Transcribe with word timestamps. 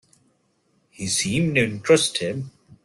He 0.89 1.05
seemed 1.05 1.59
interested. 1.59 2.45